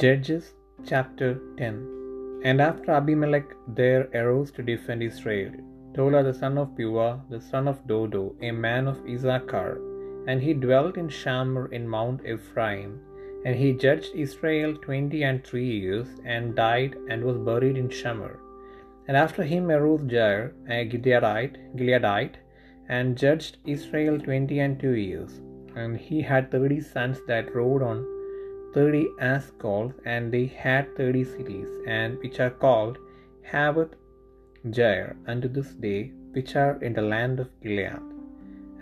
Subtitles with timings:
[0.00, 0.54] Judges
[0.86, 5.50] chapter 10 And after Abimelech there arose to defend Israel
[5.94, 9.80] Tola the son of Puah, the son of Dodo, a man of Issachar,
[10.28, 13.00] and he dwelt in Shamir in Mount Ephraim.
[13.44, 18.38] And he judged Israel twenty and three years, and died and was buried in Shamir.
[19.08, 22.36] And after him arose Jair, a Gileadite, Gileadite,
[22.88, 25.40] and judged Israel twenty and two years.
[25.74, 28.11] And he had thirty sons that rode on
[28.74, 32.96] thirty Ashcols, and they had thirty cities, and which are called
[33.52, 33.94] Havoth
[34.76, 36.02] Jair unto this day,
[36.36, 38.04] which are in the land of Gilead.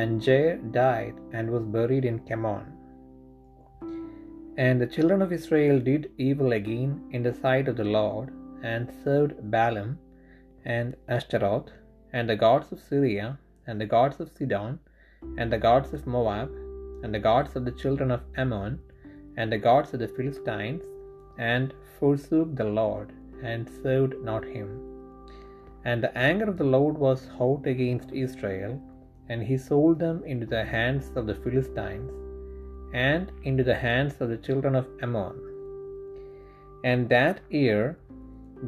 [0.00, 2.66] And Jair died and was buried in Camon.
[4.64, 8.28] And the children of Israel did evil again in the sight of the Lord,
[8.72, 9.90] and served Baalim
[10.76, 11.70] and Ashtaroth,
[12.16, 13.26] and the gods of Syria,
[13.66, 14.78] and the gods of Sidon,
[15.38, 16.50] and the gods of Moab,
[17.02, 18.74] and the gods of the children of Ammon,
[19.36, 20.82] and the gods of the Philistines,
[21.38, 23.08] and forsook the Lord,
[23.42, 24.70] and served not him.
[25.84, 28.74] And the anger of the Lord was hot against Israel,
[29.28, 32.10] and he sold them into the hands of the Philistines,
[32.92, 35.36] and into the hands of the children of Ammon.
[36.84, 37.98] And that year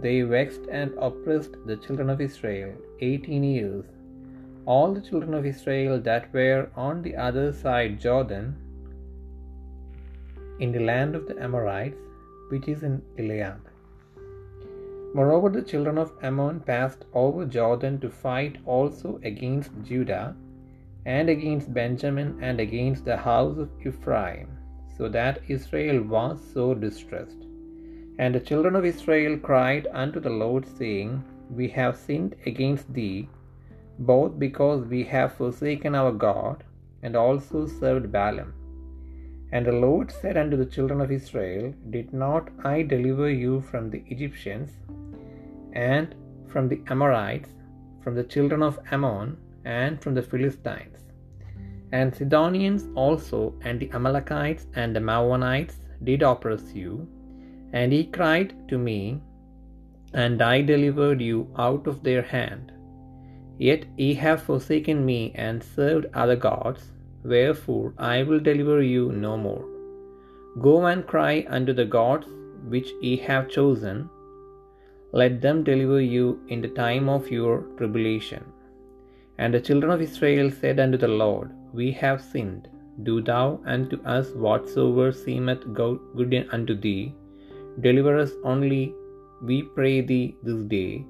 [0.05, 3.87] they vexed and oppressed the children of Israel eighteen years.
[4.67, 8.47] All the children of Israel that were on the other side Jordan,
[10.59, 12.03] in the land of the Amorites,
[12.51, 13.61] which is in Gilead.
[15.15, 20.35] Moreover, the children of Ammon passed over Jordan to fight also against Judah,
[21.05, 24.49] and against Benjamin, and against the house of Ephraim,
[24.97, 27.43] so that Israel was sore distressed.
[28.19, 31.23] And the children of Israel cried unto the Lord, saying,
[31.59, 33.29] We have sinned against thee,
[33.99, 36.65] both because we have forsaken our God,
[37.03, 38.51] and also served Baalim.
[39.53, 43.91] And the Lord said unto the children of Israel, Did not I deliver you from
[43.91, 44.71] the Egyptians,
[45.73, 46.15] and
[46.49, 47.51] from the Amorites,
[48.03, 50.99] from the children of Ammon, and from the Philistines?
[51.93, 57.07] And Sidonians also, and the Amalekites, and the Maonites did oppress you.
[57.73, 59.21] And he cried to me,
[60.13, 62.73] and I delivered you out of their hand.
[63.59, 66.91] Yet ye have forsaken me, and served other gods.
[67.33, 69.65] Wherefore I will deliver you no more.
[70.67, 72.29] Go and cry unto the gods
[72.73, 73.99] which ye have chosen.
[75.21, 78.45] Let them deliver you in the time of your tribulation.
[79.39, 82.65] And the children of Israel said unto the Lord, We have sinned.
[83.07, 87.05] Do thou unto us whatsoever seemeth good unto thee.
[87.87, 88.85] Deliver us only,
[89.49, 91.05] we pray thee, this day.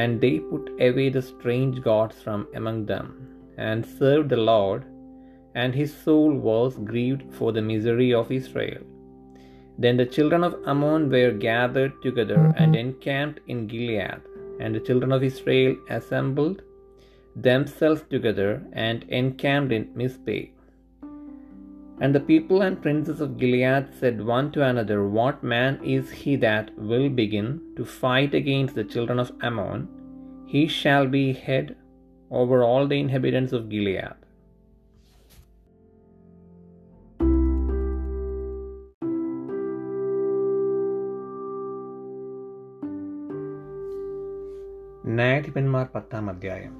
[0.00, 3.06] And they put away the strange gods from among them,
[3.68, 4.82] and served the Lord,
[5.54, 8.82] and his soul was grieved for the misery of Israel.
[9.78, 12.62] Then the children of Ammon were gathered together mm-hmm.
[12.62, 14.20] and encamped in Gilead,
[14.60, 16.62] and the children of Israel assembled
[17.34, 20.50] themselves together and encamped in Mizpeh.
[22.00, 26.36] And the people and princes of Gilead said one to another, What man is he
[26.36, 29.88] that will begin to fight against the children of Ammon?
[30.46, 31.76] He shall be head
[32.30, 34.14] over all the inhabitants of Gilead.
[45.06, 46.72] ന്യായാധിപന്മാർ പത്താം അധ്യായം.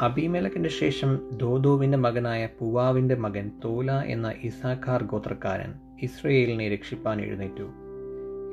[0.00, 7.70] അഭിമേലക്കിന്റെ ശേഷം ദോദോവിന്റെ മകനായ പുവാവിന്റെ മകൻ തോല എന്ന ഇസാഖാർ ഗോത്രക്കാരൻ ഇസ്രയേലിനെ രക്ഷിപ്പാൻ എഴുന്നേറ്റു.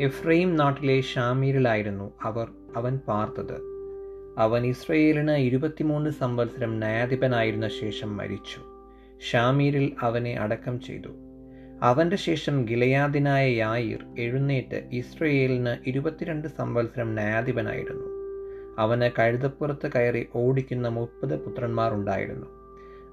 [0.03, 3.61] എഫ്രൈം നാട്ടിലെ ഷാമീരിലായിരുന്നു അവർ അവൻ പാർത്തത്.
[4.37, 8.59] അവൻ ഇസ്രയേലിന് ഇരുപത്തിമൂന്ന് സംവത്സരം ന്യായാധിപനായിരുന്ന ശേഷം മരിച്ചു.
[9.31, 11.09] ഷാമീരിൽ അവനെ അടക്കം ചെയ്തു.
[11.81, 18.08] അവന്റെ ശേഷം ഗിലയാദിനായ യായിർ എഴുന്നേറ്റ് ഇസ്രയേലിന് ഇരുപത്തിരണ്ട് സംവത്സരം ന്യായാധിപനായിരുന്നു.
[18.79, 22.45] അവന് കഴുതപ്പുറത്ത് കയറി ഓടിക്കുന്ന മുപ്പത് പുത്രന്മാർ ഉണ്ടായിരുന്നു.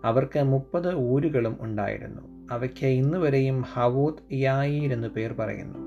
[0.04, 2.48] അവർക്ക് മുപ്പത് ഊരുകളും ഉണ്ടായിരുന്നു.
[2.51, 5.78] അവയ്ക്ക് ഇന്നുവരെയും ഹവോത് യായീർ എന്നു പേർ പറയുന്നു.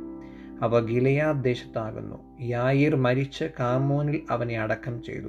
[0.62, 2.42] അവ ഗിലയാ ദേശത്താകുന്നു.
[2.42, 5.28] യായീർ മരിച്ച് കാമോനിൽ അവനെ അടക്കം ചെയ്തു.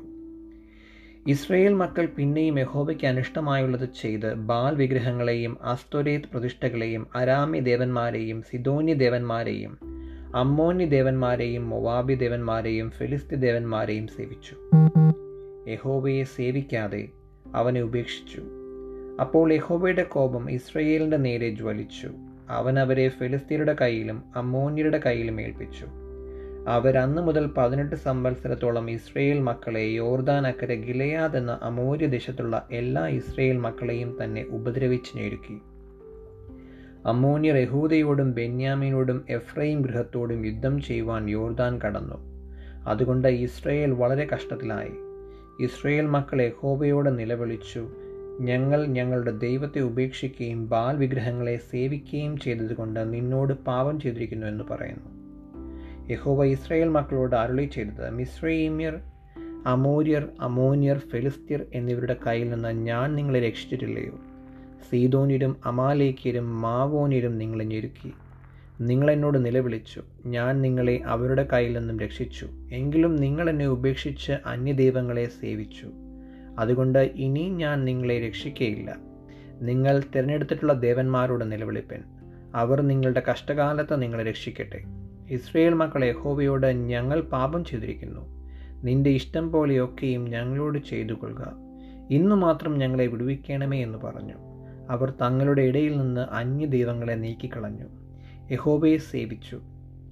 [1.27, 9.79] ഇസ്രയേൽ മക്കൾ പിന്നെയും യഹോബയ്ക്ക് അനിഷ്ടമായുള്ളത് ചെയ്ത് ബാൽ വിഗ്രഹങ്ങളെയും അസ്തൊരേത് പ്രതിഷ്ഠകളെയും അരാമി ദേവന്മാരെയും സിദോന്യ ദേവന്മാരെയും
[10.35, 14.57] അമ്മോന്യ ദേവന്മാരെയും മൊവാബി ദേവന്മാരെയും ഫിലിസ്തി ദേവന്മാരെയും സേവിച്ചു.
[15.71, 17.09] യഹോവയെ സേവിക്കാതെ
[17.55, 18.43] അവനെ ഉപേക്ഷിച്ചു.
[19.21, 22.11] അപ്പോൾ യഹോവയുടെ കോപം ഇസ്രയേലിന്റെ നേരെ ജ്വലിച്ചു.
[22.51, 25.87] അവൻ അവരെ ഫിലിസ്തീനയുടെ കയ്യിലും അമ്മോന്യരുടെ കയ്യിലും ഏൽപ്പിച്ചു.
[26.69, 33.57] അവർ അന്ന് മുതൽ പതിനെട്ട് സംവത്സരത്തോളം ഇസ്രയേൽ മക്കളെ യോർദാൻ അക്കരെ ഗിലയാദ് എന്ന അമൂര്യ ദേശത്തുള്ള എല്ലാ ഇസ്രയേൽ
[33.57, 35.59] മക്കളെയും തന്നെ ഉപദ്രവിച്ചു ഞെരുക്കി.
[37.07, 42.15] അമ്മോന്യർ യഹൂദയോടും ബെന്യാമിനോടും എഫ്രൈം ഗൃഹത്തോടും യുദ്ധം ചെയ്യുവാൻ യോർദാൻ കടന്നു.
[42.89, 44.91] അതുകൊണ്ട് ഇസ്രയേൽ വളരെ കഷ്ടത്തിലായി.
[45.65, 47.89] ഇസ്രയേൽ മക്കൾ യഹോബയോട് നിലവിളിച്ചു
[48.41, 55.21] ഞങ്ങൾ ഞങ്ങളുടെ ദൈവത്തെ ഉപേക്ഷിക്കുകയും ബാൽ വിഗ്രഹങ്ങളെ സേവിക്കുകയും ചെയ്തതുകൊണ്ട് നിന്നോട് പാപം ചെയ്തിരിക്കുന്നു എന്ന് പറയുന്നു.
[56.13, 58.99] യഹോവ ഇസ്രയേൽ മക്കളോട് അരുളി ചെയ്തത് മിസ്രൈമ്യർ
[59.67, 64.30] അമോര്യർ അമോന്യർ ഫെലിസ്തീർ എന്നിവരുടെ കയ്യിൽ നിന്ന് ഞാൻ നിങ്ങളെ രക്ഷിച്ചിട്ടില്ലയോ?
[64.89, 68.13] സീതോന്യരും അമാലേക്കിലും മാവോനിലും നിങ്ങളെ ഞെരുക്കി.
[68.81, 70.03] നിങ്ങളെന്നോട് നിലവിളിച്ചു.
[70.27, 72.49] ഞാൻ നിങ്ങളെ അവരുടെ കയ്യിൽ നിന്നും രക്ഷിച്ചു.
[72.73, 75.91] എങ്കിലും നിങ്ങൾ എന്നെ ഉപേക്ഷിച്ച് അന്യദൈവങ്ങളെ സേവിച്ചു.
[76.59, 78.97] അതുകൊണ്ട് ഇനി ഞാൻ നിങ്ങളെ രക്ഷിക്കയില്ല.
[79.63, 82.03] നിങ്ങൾ തിരഞ്ഞെടുത്തിട്ടുള്ള ദേവന്മാരോട് നിലവിളിപ്പൻ.
[82.55, 84.85] അവർ നിങ്ങളുടെ കഷ്ടകാലത്ത് നിങ്ങളെ രക്ഷിക്കട്ടെ.
[85.31, 88.41] ഇസ്രയേൽ മക്കൾ യഹോവയോട് ഞങ്ങൾ പാപം ചെയ്തിരിക്കുന്നു.
[88.85, 91.53] നിന്റെ ഇഷ്ടം പോലെയൊക്കെയും ഞങ്ങളോട് ചെയ്തു കൊള്ളുക
[92.11, 94.50] ഇന്നു മാത്രം ഞങ്ങളെ വിടുവിക്കണമേ എന്ന് പറഞ്ഞു.
[94.91, 97.85] അവർ തങ്ങളുടെ ഇടയിൽ നിന്ന് അന്യ അന്യദൈവങ്ങളെ നീക്കിക്കളഞ്ഞു.
[98.53, 99.61] യഹോബയെ സേവിച്ചു.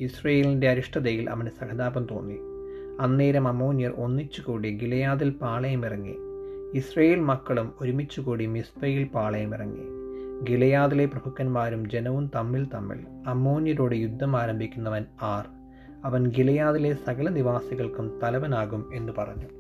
[0.00, 2.36] ഇസ്രയേലിന്റെ അരിഷ്ടതയിൽ അവന് സഹതാപം തോന്നി.
[3.00, 6.16] അന്നേരം അമോന്യർ ഒന്നിച്ചുകൂടി ഗിലയാദിൽ പാളയമിറങ്ങി.
[6.75, 9.98] ഇസ്രയേൽ മക്കളും ഒരുമിച്ചുകൂടി മിസ്ബയിൽ പാളയമിറങ്ങി.
[10.50, 15.44] ഗിലയാദിലെ പ്രഭുക്കന്മാരും ജനവും തമ്മിൽ തമ്മിൽ അമോന്യരോട് യുദ്ധം ആരംഭിക്കുന്നവൻ ആർ.
[16.04, 19.57] അവൻ ഗിലയാദിലെ സകല നിവാസികൾക്കും തലവനാകും എന്ന് പറഞ്ഞു.